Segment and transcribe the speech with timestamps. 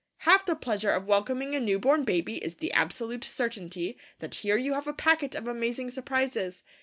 [0.21, 4.57] Half the pleasure of welcoming a new born baby is the absolute certainty that here
[4.57, 6.63] you have a packet of amazing surprises.